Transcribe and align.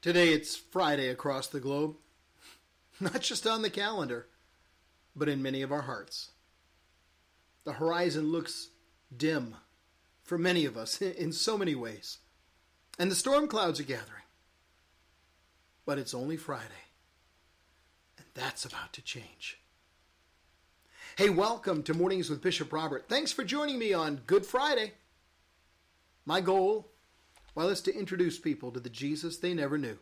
Today 0.00 0.28
it's 0.28 0.54
Friday 0.54 1.08
across 1.08 1.48
the 1.48 1.58
globe, 1.58 1.96
not 3.00 3.20
just 3.20 3.48
on 3.48 3.62
the 3.62 3.70
calendar, 3.70 4.28
but 5.16 5.28
in 5.28 5.42
many 5.42 5.60
of 5.60 5.72
our 5.72 5.82
hearts. 5.82 6.30
The 7.64 7.72
horizon 7.72 8.30
looks 8.30 8.68
dim 9.14 9.56
for 10.22 10.38
many 10.38 10.64
of 10.66 10.76
us 10.76 11.02
in 11.02 11.32
so 11.32 11.58
many 11.58 11.74
ways, 11.74 12.18
and 12.96 13.10
the 13.10 13.16
storm 13.16 13.48
clouds 13.48 13.80
are 13.80 13.84
gathering. 13.84 14.22
But 15.84 15.98
it's 15.98 16.14
only 16.14 16.36
Friday, 16.36 16.86
and 18.18 18.26
that's 18.34 18.64
about 18.64 18.92
to 18.92 19.02
change. 19.02 19.58
Hey, 21.16 21.28
welcome 21.28 21.82
to 21.82 21.92
Mornings 21.92 22.30
with 22.30 22.40
Bishop 22.40 22.72
Robert. 22.72 23.06
Thanks 23.08 23.32
for 23.32 23.42
joining 23.42 23.80
me 23.80 23.92
on 23.92 24.20
Good 24.28 24.46
Friday. 24.46 24.92
My 26.24 26.40
goal 26.40 26.88
well, 27.58 27.70
it's 27.70 27.80
to 27.80 27.92
introduce 27.98 28.38
people 28.38 28.70
to 28.70 28.78
the 28.78 28.88
Jesus 28.88 29.36
they 29.36 29.52
never 29.52 29.76
knew, 29.76 29.98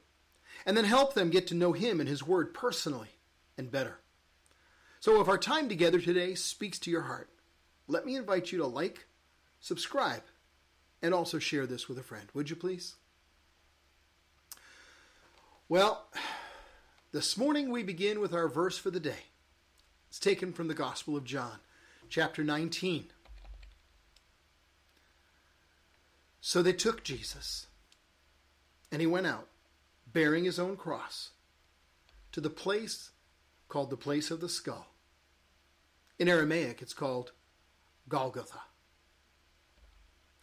and 0.66 0.76
then 0.76 0.84
help 0.84 1.14
them 1.14 1.30
get 1.30 1.46
to 1.46 1.54
know 1.54 1.72
Him 1.72 2.00
and 2.00 2.08
His 2.08 2.22
Word 2.22 2.52
personally 2.52 3.08
and 3.56 3.72
better. 3.72 4.00
So, 5.00 5.22
if 5.22 5.28
our 5.28 5.38
time 5.38 5.66
together 5.66 5.98
today 5.98 6.34
speaks 6.34 6.78
to 6.80 6.90
your 6.90 7.04
heart, 7.04 7.30
let 7.88 8.04
me 8.04 8.14
invite 8.14 8.52
you 8.52 8.58
to 8.58 8.66
like, 8.66 9.06
subscribe, 9.58 10.20
and 11.00 11.14
also 11.14 11.38
share 11.38 11.66
this 11.66 11.88
with 11.88 11.96
a 11.96 12.02
friend. 12.02 12.28
Would 12.34 12.50
you 12.50 12.56
please? 12.56 12.96
Well, 15.66 16.08
this 17.12 17.38
morning 17.38 17.70
we 17.70 17.82
begin 17.82 18.20
with 18.20 18.34
our 18.34 18.48
verse 18.48 18.76
for 18.76 18.90
the 18.90 19.00
day. 19.00 19.30
It's 20.10 20.18
taken 20.18 20.52
from 20.52 20.68
the 20.68 20.74
Gospel 20.74 21.16
of 21.16 21.24
John, 21.24 21.60
chapter 22.10 22.44
19. 22.44 23.06
So 26.46 26.62
they 26.62 26.74
took 26.74 27.02
Jesus, 27.02 27.66
and 28.92 29.00
he 29.00 29.06
went 29.08 29.26
out, 29.26 29.48
bearing 30.06 30.44
his 30.44 30.60
own 30.60 30.76
cross, 30.76 31.30
to 32.30 32.40
the 32.40 32.50
place 32.50 33.10
called 33.68 33.90
the 33.90 33.96
place 33.96 34.30
of 34.30 34.40
the 34.40 34.48
skull. 34.48 34.86
In 36.20 36.28
Aramaic, 36.28 36.80
it's 36.80 36.94
called 36.94 37.32
Golgotha. 38.08 38.60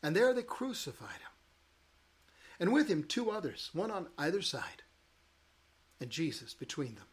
And 0.04 0.14
there 0.14 0.34
they 0.34 0.44
crucified 0.44 1.22
him. 1.22 1.32
And 2.60 2.74
with 2.74 2.90
him, 2.90 3.06
two 3.06 3.32
others, 3.32 3.70
one 3.72 3.90
on 3.90 4.08
either 4.18 4.42
side, 4.42 4.84
and 6.02 6.10
Jesus 6.10 6.54
between 6.54 6.96
them. 6.96 7.08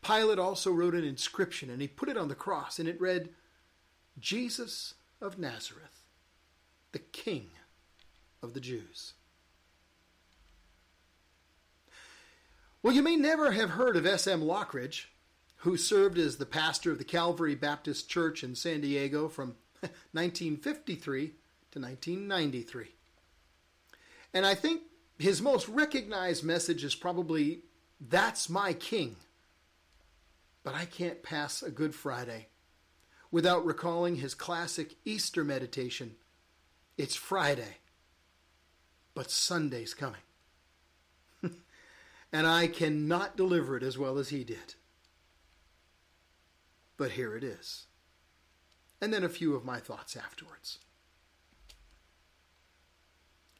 Pilate 0.00 0.38
also 0.38 0.70
wrote 0.70 0.94
an 0.94 1.02
inscription, 1.02 1.70
and 1.70 1.82
he 1.82 1.88
put 1.88 2.08
it 2.08 2.16
on 2.16 2.28
the 2.28 2.36
cross, 2.36 2.78
and 2.78 2.88
it 2.88 3.00
read, 3.00 3.30
Jesus 4.20 4.94
of 5.20 5.40
Nazareth 5.40 5.97
the 6.92 6.98
King 6.98 7.50
of 8.42 8.54
the 8.54 8.60
Jews. 8.60 9.14
Well, 12.82 12.94
you 12.94 13.02
may 13.02 13.16
never 13.16 13.52
have 13.52 13.70
heard 13.70 13.96
of 13.96 14.06
S.M. 14.06 14.40
Lockridge, 14.40 15.06
who 15.58 15.76
served 15.76 16.16
as 16.16 16.36
the 16.36 16.46
pastor 16.46 16.92
of 16.92 16.98
the 16.98 17.04
Calvary 17.04 17.54
Baptist 17.54 18.08
Church 18.08 18.44
in 18.44 18.54
San 18.54 18.80
Diego 18.80 19.28
from 19.28 19.56
1953 20.12 21.26
to 21.72 21.80
1993. 21.80 22.86
And 24.32 24.46
I 24.46 24.54
think 24.54 24.82
his 25.18 25.42
most 25.42 25.68
recognized 25.68 26.44
message 26.44 26.84
is 26.84 26.94
probably 26.94 27.60
That's 28.00 28.48
my 28.48 28.72
King. 28.72 29.16
But 30.62 30.74
I 30.74 30.84
can't 30.84 31.22
pass 31.22 31.62
a 31.62 31.70
Good 31.70 31.94
Friday 31.94 32.48
without 33.30 33.66
recalling 33.66 34.16
his 34.16 34.34
classic 34.34 34.94
Easter 35.04 35.42
meditation 35.44 36.14
it's 36.98 37.14
Friday, 37.14 37.78
but 39.14 39.30
Sunday's 39.30 39.94
coming. 39.94 40.20
and 42.32 42.46
I 42.46 42.66
cannot 42.66 43.36
deliver 43.36 43.76
it 43.76 43.84
as 43.84 43.96
well 43.96 44.18
as 44.18 44.30
he 44.30 44.42
did. 44.42 44.74
But 46.96 47.12
here 47.12 47.36
it 47.36 47.44
is. 47.44 47.86
And 49.00 49.14
then 49.14 49.22
a 49.22 49.28
few 49.28 49.54
of 49.54 49.64
my 49.64 49.78
thoughts 49.78 50.16
afterwards. 50.16 50.80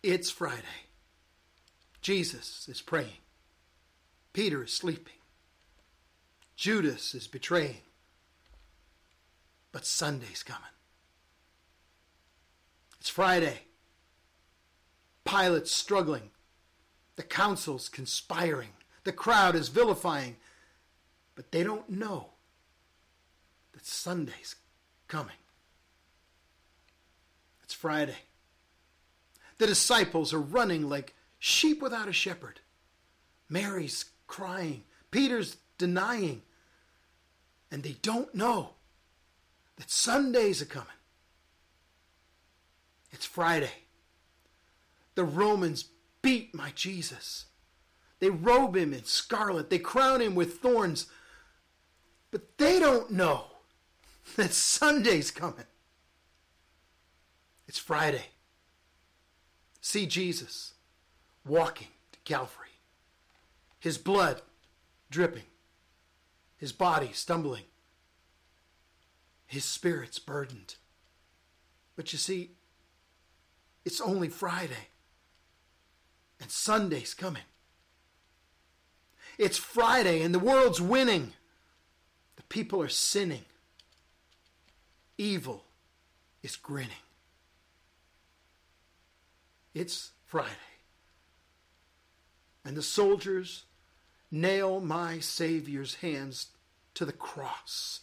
It's 0.03 0.31
Friday. 0.31 0.87
Jesus 2.01 2.69
is 2.69 2.83
praying. 2.83 3.23
Peter 4.33 4.65
is 4.65 4.73
sleeping. 4.73 5.15
Judas 6.57 7.15
is 7.15 7.29
betraying. 7.29 7.83
But 9.71 9.87
Sunday's 9.87 10.43
coming. 10.43 10.63
It's 13.01 13.09
Friday. 13.09 13.61
Pilate's 15.25 15.73
struggling. 15.73 16.31
The 17.17 17.23
council's 17.23 17.89
conspiring. 17.89 18.71
The 19.05 19.13
crowd 19.13 19.55
is 19.55 19.69
vilifying. 19.69 20.37
But 21.35 21.53
they 21.53 21.63
don't 21.63 21.89
know 21.89 22.31
that 23.73 23.87
Sunday's 23.87 24.57
coming. 25.07 25.37
It's 27.63 27.75
Friday. 27.75 28.17
The 29.59 29.67
disciples 29.67 30.33
are 30.33 30.41
running 30.41 30.89
like 30.89 31.15
sheep 31.39 31.83
without 31.83 32.09
a 32.09 32.13
shepherd. 32.13 32.61
Mary's 33.49 34.07
crying. 34.27 34.85
Peter's 35.11 35.57
denying. 35.77 36.43
And 37.71 37.83
they 37.83 37.97
don't 38.03 38.35
know 38.35 38.71
that 39.77 39.91
Sundays 39.91 40.63
are 40.63 40.67
coming. 40.67 40.89
It's 43.11 43.25
Friday. 43.25 43.71
The 45.15 45.25
Romans 45.25 45.87
beat 46.23 46.55
my 46.55 46.73
Jesus. 46.75 47.47
They 48.21 48.31
robe 48.31 48.77
him 48.77 48.93
in 48.93 49.05
scarlet, 49.05 49.71
they 49.71 49.79
crown 49.79 50.21
him 50.21 50.35
with 50.35 50.59
thorns. 50.59 51.07
But 52.31 52.59
they 52.59 52.79
don't 52.79 53.11
know 53.11 53.45
that 54.37 54.53
Sunday's 54.53 55.31
coming. 55.31 55.65
It's 57.67 57.79
Friday. 57.79 58.27
See 59.81 60.07
Jesus 60.07 60.75
walking 61.47 61.89
to 62.13 62.19
Calvary, 62.25 62.81
his 63.79 63.97
blood 63.97 64.43
dripping, 65.11 65.45
his 66.57 66.73
body 66.73 67.11
stumbling, 67.13 67.65
his 69.47 69.65
spirit's 69.65 70.19
burdened. 70.19 70.75
But 71.97 72.13
you 72.13 72.19
see, 72.19 72.53
it's 73.89 74.03
only 74.03 74.29
Friday. 74.29 74.89
And 76.43 76.51
Sunday's 76.51 77.15
coming. 77.15 77.49
It's 79.39 79.57
Friday 79.57 80.21
and 80.21 80.35
the 80.35 80.39
world's 80.39 80.79
winning. 80.79 81.33
The 82.37 82.43
people 82.51 82.83
are 82.83 82.91
sinning. 82.91 83.47
Evil 85.17 85.65
is 86.43 86.55
grinning. 86.55 86.91
It's 89.73 90.11
Friday. 90.27 90.53
And 92.67 92.77
the 92.77 92.83
soldiers 92.83 93.65
nail 94.31 94.81
my 94.81 95.19
Savior's 95.19 95.95
hands 95.95 96.49
to 96.93 97.07
the 97.07 97.13
cross. 97.15 98.01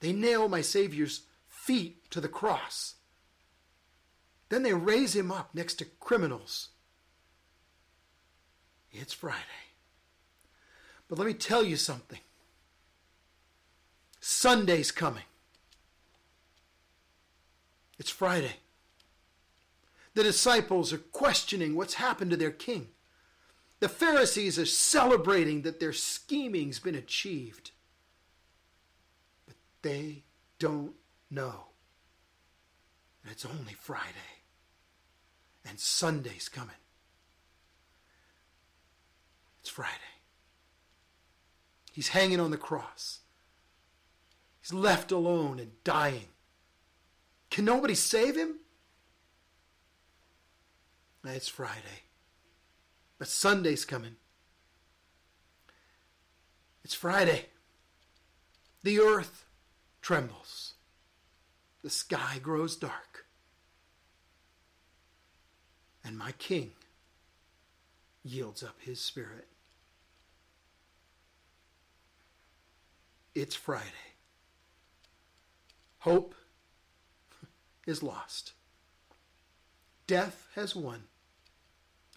They 0.00 0.12
nail 0.12 0.48
my 0.48 0.62
Savior's 0.62 1.20
feet 1.46 2.10
to 2.10 2.20
the 2.20 2.28
cross. 2.28 2.96
Then 4.52 4.64
they 4.64 4.74
raise 4.74 5.16
him 5.16 5.32
up 5.32 5.54
next 5.54 5.76
to 5.76 5.86
criminals. 5.86 6.68
It's 8.90 9.14
Friday. 9.14 9.38
But 11.08 11.16
let 11.16 11.26
me 11.26 11.32
tell 11.32 11.64
you 11.64 11.76
something 11.76 12.18
Sunday's 14.20 14.90
coming. 14.90 15.22
It's 17.98 18.10
Friday. 18.10 18.56
The 20.12 20.22
disciples 20.22 20.92
are 20.92 20.98
questioning 20.98 21.74
what's 21.74 21.94
happened 21.94 22.30
to 22.32 22.36
their 22.36 22.50
king. 22.50 22.88
The 23.80 23.88
Pharisees 23.88 24.58
are 24.58 24.66
celebrating 24.66 25.62
that 25.62 25.80
their 25.80 25.94
scheming's 25.94 26.78
been 26.78 26.94
achieved. 26.94 27.70
But 29.46 29.56
they 29.80 30.24
don't 30.58 30.92
know 31.30 31.68
And 33.22 33.32
it's 33.32 33.46
only 33.46 33.72
Friday. 33.72 34.41
And 35.66 35.78
Sunday's 35.78 36.48
coming. 36.48 36.74
It's 39.60 39.70
Friday. 39.70 39.90
He's 41.92 42.08
hanging 42.08 42.40
on 42.40 42.50
the 42.50 42.56
cross. 42.56 43.20
He's 44.60 44.72
left 44.72 45.12
alone 45.12 45.58
and 45.58 45.72
dying. 45.84 46.28
Can 47.50 47.64
nobody 47.64 47.94
save 47.94 48.36
him? 48.36 48.56
It's 51.24 51.48
Friday. 51.48 52.02
But 53.18 53.28
Sunday's 53.28 53.84
coming. 53.84 54.16
It's 56.84 56.94
Friday. 56.94 57.46
The 58.82 58.98
earth 58.98 59.44
trembles. 60.00 60.74
The 61.82 61.90
sky 61.90 62.38
grows 62.42 62.74
dark. 62.74 63.26
And 66.04 66.18
my 66.18 66.32
king 66.32 66.72
yields 68.22 68.62
up 68.62 68.76
his 68.80 69.00
spirit. 69.00 69.46
It's 73.34 73.54
Friday. 73.54 73.86
Hope 76.00 76.34
is 77.86 78.02
lost. 78.02 78.52
Death 80.06 80.48
has 80.54 80.74
won. 80.76 81.04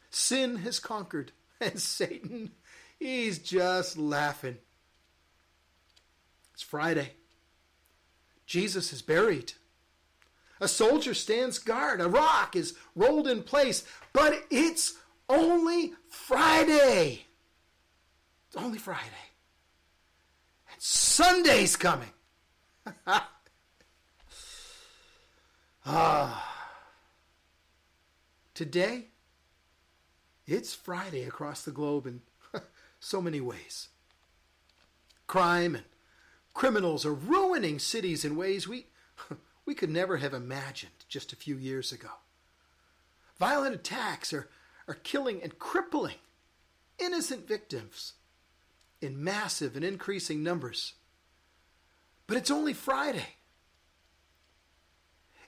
Sin 0.10 0.58
has 0.58 0.80
conquered. 0.80 1.32
And 1.62 1.80
Satan, 1.80 2.52
he's 3.00 3.40
just 3.40 3.98
laughing. 3.98 4.58
It's 6.54 6.62
Friday. 6.62 7.14
Jesus 8.46 8.92
is 8.92 9.02
buried. 9.02 9.54
A 10.60 10.68
soldier 10.68 11.14
stands 11.14 11.60
guard. 11.60 12.02
A 12.02 12.08
rock 12.08 12.56
is 12.56 12.76
rolled 12.96 13.28
in 13.28 13.44
place. 13.44 13.84
But 14.14 14.44
it's 14.50 14.96
only 15.30 15.94
Friday. 16.10 17.26
It's 18.48 18.56
only 18.56 18.78
Friday. 18.78 19.04
And 20.72 20.82
Sunday's 20.82 21.76
coming. 21.76 22.12
ah. 25.86 26.52
Today, 28.54 29.08
it's 30.48 30.74
Friday 30.74 31.24
across 31.24 31.64
the 31.64 31.72
globe 31.72 32.08
in 32.08 32.22
so 33.02 33.22
many 33.22 33.42
ways. 33.42 33.90
Crime 35.28 35.76
and 35.76 35.84
criminals 36.54 37.06
are 37.06 37.14
ruining 37.14 37.80
cities 37.80 38.24
in 38.24 38.38
ways 38.38 38.68
we, 38.68 38.88
we 39.66 39.76
could 39.76 39.90
never 39.90 40.18
have 40.18 40.34
imagined 40.34 40.92
just 41.08 41.34
a 41.34 41.38
few 41.38 41.58
years 41.58 41.92
ago. 41.92 42.10
Violent 43.40 43.76
attacks 43.76 44.32
are, 44.34 44.50
are 44.88 44.96
killing 44.96 45.42
and 45.42 45.58
crippling 45.60 46.16
innocent 47.00 47.48
victims 47.48 48.14
in 49.02 49.24
massive 49.24 49.76
and 49.76 49.84
increasing 49.84 50.44
numbers. 50.44 50.94
But 52.28 52.38
it's 52.38 52.52
only 52.52 52.74
Friday. 52.74 53.36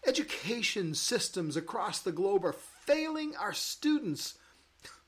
Education 0.06 0.94
systems 0.94 1.58
across 1.58 2.00
the 2.00 2.12
globe 2.12 2.46
are 2.46 2.54
failing 2.54 3.36
our 3.36 3.54
students 3.54 4.38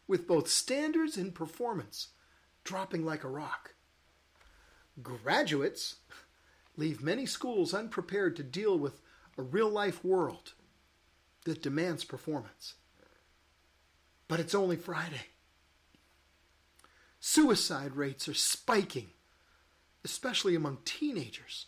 with 0.07 0.27
both 0.27 0.49
standards 0.49 1.17
and 1.17 1.33
performance 1.33 2.09
dropping 2.63 3.05
like 3.05 3.23
a 3.23 3.29
rock. 3.29 3.75
Graduates 5.01 5.95
leave 6.79 7.03
many 7.03 7.25
schools 7.25 7.73
unprepared 7.73 8.35
to 8.37 8.43
deal 8.43 8.77
with 8.79 9.01
a 9.37 9.41
real 9.41 9.69
life 9.69 10.03
world 10.03 10.53
that 11.45 11.61
demands 11.61 12.03
performance. 12.03 12.75
But 14.27 14.39
it's 14.39 14.55
only 14.55 14.77
Friday. 14.77 15.27
Suicide 17.19 17.95
rates 17.95 18.29
are 18.29 18.33
spiking, 18.33 19.09
especially 20.05 20.55
among 20.55 20.79
teenagers. 20.85 21.65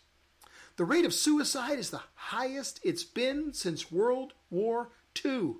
The 0.76 0.84
rate 0.84 1.04
of 1.04 1.12
suicide 1.12 1.78
is 1.78 1.90
the 1.90 2.02
highest 2.14 2.80
it's 2.82 3.04
been 3.04 3.52
since 3.52 3.92
World 3.92 4.32
War 4.50 4.88
II. 5.24 5.56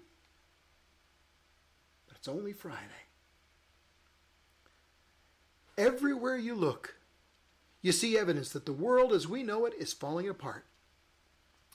But 2.07 2.17
it's 2.17 2.29
only 2.29 2.55
Friday. 2.55 2.79
Everywhere 5.77 6.37
you 6.37 6.55
look, 6.55 6.97
you 7.83 7.93
see 7.93 8.17
evidence 8.17 8.51
that 8.51 8.65
the 8.65 8.73
world 8.73 9.13
as 9.13 9.29
we 9.29 9.43
know 9.43 9.67
it 9.67 9.75
is 9.79 9.93
falling 9.93 10.29
apart. 10.29 10.65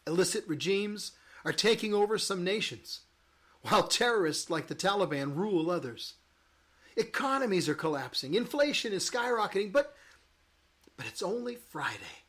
Illicit 0.07 0.47
regimes 0.47 1.11
are 1.43 1.53
taking 1.53 1.93
over 1.93 2.17
some 2.17 2.43
nations, 2.43 3.01
while 3.61 3.87
terrorists 3.87 4.49
like 4.49 4.67
the 4.67 4.75
Taliban 4.75 5.35
rule 5.35 5.69
others. 5.69 6.13
Economies 6.95 7.69
are 7.69 7.75
collapsing, 7.75 8.33
inflation 8.33 8.93
is 8.93 9.07
skyrocketing, 9.07 9.71
but, 9.71 9.95
but 10.95 11.05
it's 11.05 11.21
only 11.21 11.55
Friday. 11.55 12.23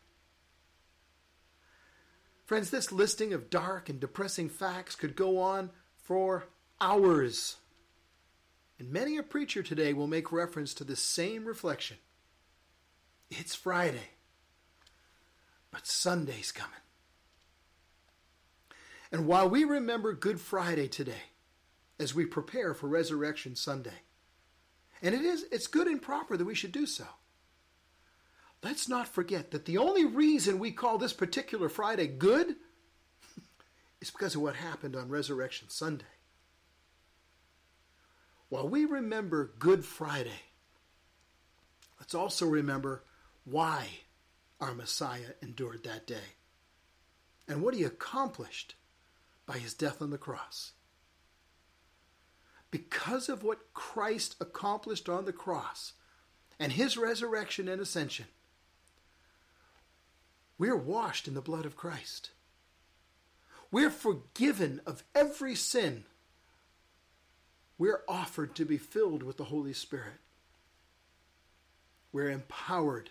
Friends, 2.45 2.71
this 2.71 2.91
listing 2.91 3.33
of 3.33 3.51
dark 3.51 3.89
and 3.89 4.01
depressing 4.01 4.49
facts 4.49 4.97
could 4.97 5.15
go 5.15 5.39
on 5.39 5.71
for 5.97 6.49
hours. 6.81 7.57
And 8.79 8.91
many 8.91 9.19
a 9.19 9.23
preacher 9.23 9.63
today 9.63 9.93
will 9.93 10.07
make 10.07 10.33
reference 10.33 10.75
to 10.75 10.85
the 10.85 10.97
same 10.97 11.45
reflection. 11.45 11.99
It's 13.31 13.55
Friday, 13.55 14.11
but 15.71 15.87
Sunday's 15.87 16.53
coming. 16.53 16.73
And 19.13 19.27
while 19.27 19.49
we 19.49 19.65
remember 19.65 20.13
Good 20.13 20.41
Friday 20.41 20.89
today, 20.89 21.33
as 21.99 22.15
we 22.15 22.25
prepare 22.25 22.75
for 22.75 22.89
Resurrection 22.89 23.57
Sunday, 23.57 24.03
and 25.03 25.15
it 25.15 25.23
is 25.23 25.45
it's 25.51 25.67
good 25.67 25.87
and 25.87 26.01
proper 26.01 26.37
that 26.37 26.45
we 26.45 26.55
should 26.55 26.73
do 26.73 26.87
so. 26.87 27.05
Let's 28.63 28.89
not 28.89 29.07
forget 29.07 29.53
that 29.53 29.67
the 29.67 29.79
only 29.79 30.05
reason 30.05 30.59
we 30.59 30.73
call 30.73 30.99
this 30.99 31.13
particular 31.13 31.69
Friday 31.69 32.09
good 32.09 32.57
is 34.01 34.11
because 34.11 34.35
of 34.35 34.43
what 34.43 34.57
happened 34.57 34.97
on 34.97 35.09
Resurrection 35.09 35.69
Sunday. 35.69 36.05
While 38.49 38.69
we 38.69 38.85
remember 38.85 39.53
Good 39.59 39.85
Friday, 39.85 40.43
let's 42.01 42.15
also 42.15 42.47
remember 42.47 43.05
why 43.51 43.89
our 44.61 44.75
Messiah 44.75 45.33
endured 45.41 45.85
that 45.85 46.07
day 46.07 46.37
and 47.47 47.63
what 47.63 47.75
he 47.75 47.85
accomplished 47.85 48.75
by 49.47 49.59
his 49.59 49.73
death 49.73 50.03
on 50.03 50.11
the 50.11 50.19
cross. 50.19 50.73
Because 52.71 53.29
of 53.29 53.43
what 53.43 53.73
Christ 53.73 54.37
accomplished 54.41 55.09
on 55.09 55.25
the 55.25 55.33
cross 55.33 55.95
and 56.59 56.73
his 56.73 56.99
resurrection 56.99 57.69
and 57.69 57.81
ascension, 57.81 58.27
we're 60.59 60.77
washed 60.77 61.27
in 61.27 61.35
the 61.35 61.41
blood 61.41 61.65
of 61.65 61.77
Christ. 61.77 62.31
We're 63.71 63.91
forgiven 63.91 64.81
of 64.87 65.05
every 65.15 65.55
sin. 65.55 66.05
We're 67.79 68.03
offered 68.09 68.55
to 68.57 68.65
be 68.65 68.77
filled 68.77 69.23
with 69.23 69.37
the 69.37 69.45
Holy 69.45 69.73
Spirit. 69.73 70.21
We're 72.13 72.31
empowered 72.31 73.11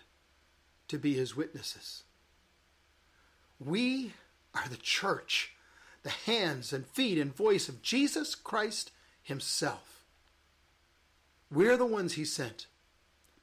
to 0.88 0.98
be 0.98 1.14
his 1.14 1.36
witnesses. 1.36 2.02
We 3.58 4.12
are 4.54 4.68
the 4.68 4.76
church, 4.76 5.52
the 6.02 6.10
hands 6.10 6.72
and 6.72 6.86
feet 6.86 7.18
and 7.18 7.34
voice 7.34 7.68
of 7.68 7.82
Jesus 7.82 8.34
Christ 8.34 8.90
himself. 9.22 10.04
We're 11.50 11.76
the 11.76 11.86
ones 11.86 12.14
he 12.14 12.24
sent 12.24 12.66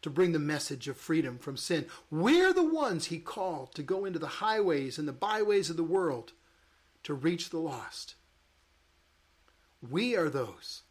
to 0.02 0.10
bring 0.10 0.32
the 0.32 0.40
message 0.40 0.88
of 0.88 0.98
freedom 0.98 1.40
from 1.40 1.58
sin. 1.58 1.86
We're 2.12 2.54
the 2.54 2.64
ones 2.64 3.06
he 3.06 3.18
called 3.18 3.74
to 3.74 3.82
go 3.82 4.06
into 4.06 4.20
the 4.20 4.28
highways 4.28 5.00
and 5.00 5.08
the 5.08 5.14
byways 5.14 5.70
of 5.70 5.78
the 5.78 5.84
world 5.84 6.34
to 7.04 7.14
reach 7.14 7.50
the 7.50 7.58
lost. 7.58 8.16
We 9.88 10.16
are 10.16 10.30
those 10.30 10.84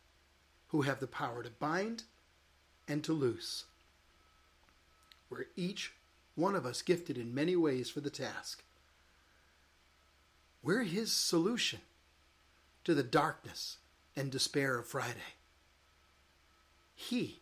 who 0.68 0.82
have 0.82 1.00
the 1.00 1.06
power 1.06 1.42
to 1.42 1.50
bind 1.50 2.04
and 2.88 3.04
to 3.04 3.12
loose. 3.12 3.64
We're 5.30 5.46
each 5.56 5.92
one 6.34 6.54
of 6.54 6.66
us 6.66 6.82
gifted 6.82 7.16
in 7.16 7.34
many 7.34 7.56
ways 7.56 7.90
for 7.90 8.00
the 8.00 8.10
task. 8.10 8.62
We're 10.62 10.84
his 10.84 11.12
solution 11.12 11.80
to 12.84 12.94
the 12.94 13.02
darkness 13.02 13.78
and 14.16 14.30
despair 14.30 14.78
of 14.78 14.86
Friday. 14.86 15.34
He 16.94 17.40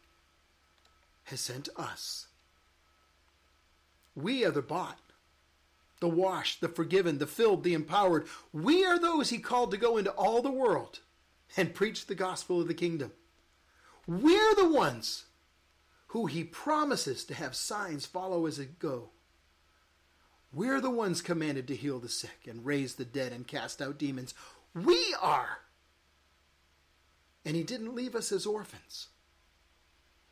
has 1.25 1.41
sent 1.41 1.69
us. 1.77 2.27
We 4.15 4.45
are 4.45 4.51
the 4.51 4.63
bought, 4.63 4.99
the 6.01 6.09
washed, 6.09 6.61
the 6.61 6.69
forgiven, 6.69 7.19
the 7.19 7.27
filled, 7.27 7.65
the 7.65 7.75
empowered. 7.75 8.27
We 8.53 8.85
are 8.85 8.99
those 8.99 9.31
he 9.31 9.39
called 9.39 9.71
to 9.71 9.77
go 9.77 9.97
into 9.97 10.11
all 10.11 10.43
the 10.43 10.51
world 10.51 10.99
and 11.57 11.75
preach 11.75 12.07
the 12.07 12.15
gospel 12.15 12.61
of 12.61 12.69
the 12.69 12.75
kingdom. 12.75 13.13
We're 14.07 14.55
the 14.57 14.69
ones 14.69 15.25
who 16.12 16.26
he 16.26 16.45
promises 16.45 17.25
to 17.25 17.33
have 17.33 17.54
signs 17.54 18.04
follow 18.04 18.45
as 18.45 18.59
it 18.59 18.78
go. 18.78 19.09
We're 20.52 20.78
the 20.78 20.90
ones 20.90 21.23
commanded 21.23 21.66
to 21.69 21.75
heal 21.75 22.00
the 22.00 22.11
sick 22.11 22.47
and 22.47 22.66
raise 22.66 22.97
the 22.97 23.07
dead 23.07 23.33
and 23.33 23.47
cast 23.47 23.81
out 23.81 23.97
demons. 23.97 24.35
We 24.75 25.14
are. 25.23 25.61
And 27.47 27.57
He 27.57 27.62
didn't 27.62 27.95
leave 27.95 28.14
us 28.14 28.31
as 28.31 28.45
orphans. 28.45 29.09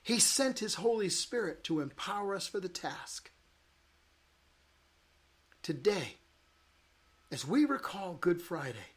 He 0.03 0.19
sent 0.19 0.59
His 0.59 0.75
Holy 0.75 1.09
Spirit 1.09 1.65
to 1.65 1.81
empower 1.81 2.35
us 2.35 2.47
for 2.47 2.61
the 2.61 2.69
task. 2.69 3.31
Today, 5.63 6.17
as 7.33 7.47
we 7.47 7.65
recall 7.65 8.19
Good 8.21 8.43
Friday, 8.43 8.97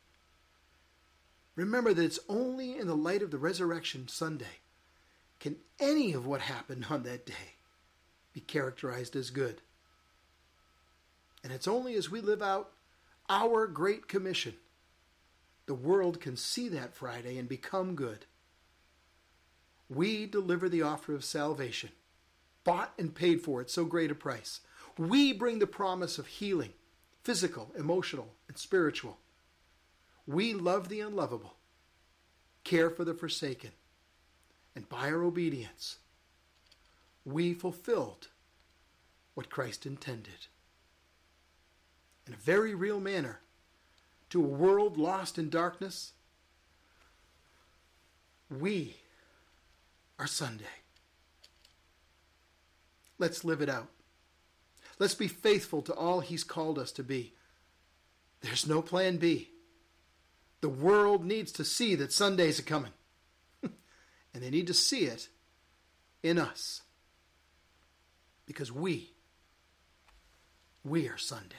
remember 1.56 1.94
that 1.94 2.04
it's 2.04 2.20
only 2.28 2.78
in 2.78 2.88
the 2.88 2.98
light 2.98 3.22
of 3.22 3.32
the 3.32 3.38
resurrection 3.38 4.10
Sunday 4.10 4.63
can 5.44 5.58
any 5.78 6.14
of 6.14 6.26
what 6.26 6.40
happened 6.42 6.86
on 6.90 7.04
that 7.04 7.26
day 7.26 7.58
be 8.32 8.40
characterized 8.40 9.16
as 9.16 9.30
good. 9.30 9.62
And 11.44 11.52
it's 11.52 11.68
only 11.68 11.96
as 11.96 12.10
we 12.10 12.22
live 12.22 12.42
out 12.42 12.72
our 13.30 13.68
Great 13.68 14.08
Commission 14.08 14.56
the 15.66 15.74
world 15.74 16.20
can 16.20 16.36
see 16.36 16.68
that 16.70 16.94
Friday 16.94 17.38
and 17.38 17.48
become 17.48 17.96
good. 17.96 18.26
We 19.90 20.26
deliver 20.26 20.68
the 20.68 20.82
offer 20.82 21.14
of 21.14 21.24
salvation, 21.24 21.92
bought 22.64 22.94
and 22.98 23.14
paid 23.14 23.42
for 23.42 23.62
at 23.62 23.70
so 23.70 23.86
great 23.86 24.12
a 24.12 24.16
price. 24.16 24.60
We 24.98 25.34
bring 25.34 25.60
the 25.60 25.68
promise 25.68 26.18
of 26.18 26.28
healing, 26.28 26.74
physical, 27.24 27.72
emotional, 27.78 28.34
and 28.48 28.58
spiritual. 28.58 29.20
We 30.28 30.54
love 30.54 30.90
the 30.90 31.02
unlovable, 31.02 31.56
care 32.64 32.90
for 32.90 33.06
the 33.06 33.14
forsaken, 33.14 33.72
and 34.76 34.88
by 34.90 35.10
our 35.10 35.24
obedience, 35.24 35.98
we 37.26 37.54
fulfilled 37.54 38.28
what 39.34 39.50
Christ 39.50 39.86
intended. 39.86 40.48
In 42.28 42.34
a 42.34 42.38
very 42.38 42.74
real 42.74 43.00
manner, 43.00 43.40
to 44.30 44.44
a 44.44 44.48
world 44.48 44.98
lost 44.98 45.38
in 45.38 45.50
darkness, 45.50 46.14
we 48.50 48.98
are 50.18 50.28
Sunday. 50.28 50.66
Let's 53.20 53.44
live 53.44 53.62
it 53.62 53.70
out. 53.70 53.90
Let's 55.00 55.16
be 55.16 55.28
faithful 55.28 55.82
to 55.84 55.94
all 55.94 56.20
He's 56.20 56.44
called 56.44 56.78
us 56.80 56.92
to 56.94 57.04
be. 57.04 57.34
There's 58.42 58.68
no 58.68 58.82
plan 58.82 59.18
B. 59.18 59.50
The 60.62 60.70
world 60.70 61.26
needs 61.26 61.52
to 61.54 61.66
see 61.66 61.96
that 61.96 62.14
Sundays 62.14 62.60
are 62.60 62.64
coming. 62.64 62.92
And 64.34 64.42
they 64.42 64.50
need 64.50 64.68
to 64.68 64.74
see 64.74 65.06
it 65.06 65.28
in 66.22 66.40
us. 66.40 66.82
Because 68.46 68.72
we, 68.72 69.12
we 70.84 71.08
are 71.08 71.18
Sunday. 71.18 71.56